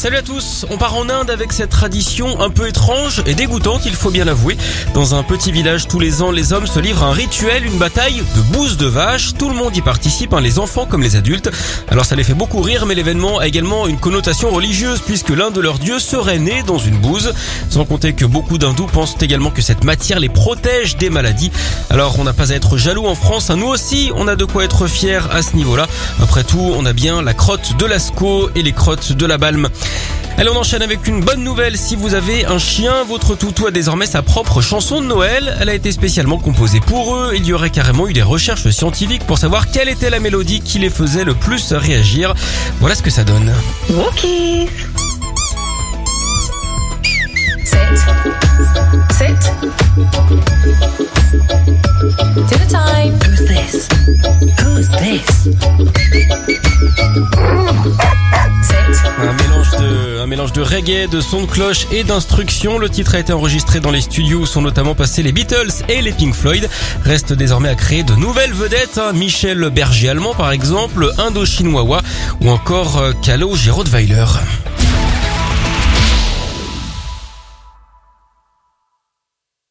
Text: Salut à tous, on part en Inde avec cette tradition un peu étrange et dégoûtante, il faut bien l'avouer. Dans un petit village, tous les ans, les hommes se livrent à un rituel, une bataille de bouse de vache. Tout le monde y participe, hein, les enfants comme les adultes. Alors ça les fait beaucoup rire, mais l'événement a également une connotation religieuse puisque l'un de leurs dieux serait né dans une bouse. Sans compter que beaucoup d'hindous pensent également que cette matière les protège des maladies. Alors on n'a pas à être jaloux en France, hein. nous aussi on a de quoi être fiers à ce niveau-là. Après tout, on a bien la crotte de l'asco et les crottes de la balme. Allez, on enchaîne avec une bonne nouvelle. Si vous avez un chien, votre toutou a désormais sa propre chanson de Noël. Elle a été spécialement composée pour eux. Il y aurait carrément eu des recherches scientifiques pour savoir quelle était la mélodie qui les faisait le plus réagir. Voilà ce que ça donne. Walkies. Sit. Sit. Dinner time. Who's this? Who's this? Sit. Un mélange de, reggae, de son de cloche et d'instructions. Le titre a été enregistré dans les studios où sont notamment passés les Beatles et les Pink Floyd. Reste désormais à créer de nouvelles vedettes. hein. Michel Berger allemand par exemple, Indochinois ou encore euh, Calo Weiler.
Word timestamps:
Salut 0.00 0.16
à 0.16 0.22
tous, 0.22 0.64
on 0.70 0.78
part 0.78 0.96
en 0.96 1.10
Inde 1.10 1.28
avec 1.28 1.52
cette 1.52 1.68
tradition 1.68 2.40
un 2.40 2.48
peu 2.48 2.66
étrange 2.66 3.22
et 3.26 3.34
dégoûtante, 3.34 3.84
il 3.84 3.94
faut 3.94 4.10
bien 4.10 4.24
l'avouer. 4.24 4.56
Dans 4.94 5.14
un 5.14 5.22
petit 5.22 5.52
village, 5.52 5.88
tous 5.88 6.00
les 6.00 6.22
ans, 6.22 6.30
les 6.30 6.54
hommes 6.54 6.66
se 6.66 6.80
livrent 6.80 7.02
à 7.02 7.08
un 7.08 7.12
rituel, 7.12 7.66
une 7.66 7.76
bataille 7.76 8.22
de 8.34 8.40
bouse 8.54 8.78
de 8.78 8.86
vache. 8.86 9.34
Tout 9.38 9.50
le 9.50 9.54
monde 9.54 9.76
y 9.76 9.82
participe, 9.82 10.32
hein, 10.32 10.40
les 10.40 10.58
enfants 10.58 10.86
comme 10.86 11.02
les 11.02 11.16
adultes. 11.16 11.50
Alors 11.90 12.06
ça 12.06 12.16
les 12.16 12.24
fait 12.24 12.32
beaucoup 12.32 12.62
rire, 12.62 12.86
mais 12.86 12.94
l'événement 12.94 13.40
a 13.40 13.46
également 13.46 13.86
une 13.86 13.98
connotation 13.98 14.48
religieuse 14.48 15.00
puisque 15.04 15.28
l'un 15.28 15.50
de 15.50 15.60
leurs 15.60 15.78
dieux 15.78 15.98
serait 15.98 16.38
né 16.38 16.62
dans 16.62 16.78
une 16.78 16.96
bouse. 16.96 17.34
Sans 17.68 17.84
compter 17.84 18.14
que 18.14 18.24
beaucoup 18.24 18.56
d'hindous 18.56 18.86
pensent 18.86 19.16
également 19.20 19.50
que 19.50 19.60
cette 19.60 19.84
matière 19.84 20.18
les 20.18 20.30
protège 20.30 20.96
des 20.96 21.10
maladies. 21.10 21.52
Alors 21.90 22.18
on 22.18 22.24
n'a 22.24 22.32
pas 22.32 22.52
à 22.52 22.54
être 22.54 22.78
jaloux 22.78 23.06
en 23.06 23.14
France, 23.14 23.50
hein. 23.50 23.56
nous 23.56 23.68
aussi 23.68 24.10
on 24.14 24.28
a 24.28 24.36
de 24.36 24.46
quoi 24.46 24.64
être 24.64 24.86
fiers 24.86 25.30
à 25.30 25.42
ce 25.42 25.56
niveau-là. 25.56 25.86
Après 26.22 26.42
tout, 26.42 26.72
on 26.74 26.86
a 26.86 26.94
bien 26.94 27.20
la 27.20 27.34
crotte 27.34 27.76
de 27.76 27.84
l'asco 27.84 28.48
et 28.54 28.62
les 28.62 28.72
crottes 28.72 29.12
de 29.12 29.26
la 29.26 29.36
balme. 29.36 29.68
Allez, 30.38 30.48
on 30.50 30.56
enchaîne 30.56 30.82
avec 30.82 31.06
une 31.06 31.20
bonne 31.20 31.44
nouvelle. 31.44 31.76
Si 31.76 31.96
vous 31.96 32.14
avez 32.14 32.46
un 32.46 32.58
chien, 32.58 33.04
votre 33.04 33.34
toutou 33.34 33.66
a 33.66 33.70
désormais 33.70 34.06
sa 34.06 34.22
propre 34.22 34.62
chanson 34.62 35.02
de 35.02 35.06
Noël. 35.06 35.56
Elle 35.60 35.68
a 35.68 35.74
été 35.74 35.92
spécialement 35.92 36.38
composée 36.38 36.80
pour 36.80 37.14
eux. 37.14 37.32
Il 37.34 37.44
y 37.44 37.52
aurait 37.52 37.70
carrément 37.70 38.08
eu 38.08 38.12
des 38.12 38.22
recherches 38.22 38.68
scientifiques 38.70 39.26
pour 39.26 39.38
savoir 39.38 39.70
quelle 39.70 39.88
était 39.88 40.08
la 40.08 40.20
mélodie 40.20 40.60
qui 40.60 40.78
les 40.78 40.90
faisait 40.90 41.24
le 41.24 41.34
plus 41.34 41.72
réagir. 41.72 42.34
Voilà 42.80 42.94
ce 42.94 43.02
que 43.02 43.10
ça 43.10 43.24
donne. 43.24 43.52
Walkies. 43.90 44.68
Sit. 47.64 47.98
Sit. 49.10 49.36
Dinner 52.48 52.66
time. 52.68 53.12
Who's 53.26 53.44
this? 53.46 53.88
Who's 54.58 54.88
this? 54.88 55.48
Sit. 58.62 59.49
Un 60.18 60.26
mélange 60.26 60.52
de, 60.52 60.62
reggae, 60.62 61.08
de 61.08 61.20
son 61.20 61.42
de 61.42 61.46
cloche 61.46 61.86
et 61.92 62.04
d'instructions. 62.04 62.78
Le 62.78 62.88
titre 62.88 63.14
a 63.14 63.18
été 63.20 63.32
enregistré 63.32 63.80
dans 63.80 63.90
les 63.90 64.00
studios 64.00 64.40
où 64.40 64.46
sont 64.46 64.62
notamment 64.62 64.94
passés 64.94 65.22
les 65.22 65.32
Beatles 65.32 65.70
et 65.88 66.02
les 66.02 66.12
Pink 66.12 66.34
Floyd. 66.34 66.68
Reste 67.04 67.32
désormais 67.32 67.68
à 67.68 67.74
créer 67.74 68.02
de 68.02 68.14
nouvelles 68.14 68.52
vedettes. 68.52 68.98
hein. 68.98 69.12
Michel 69.12 69.70
Berger 69.70 70.08
allemand 70.10 70.34
par 70.34 70.50
exemple, 70.52 71.10
Indochinois 71.18 72.02
ou 72.40 72.50
encore 72.50 72.98
euh, 72.98 73.12
Calo 73.22 73.54
Weiler. 73.90 74.24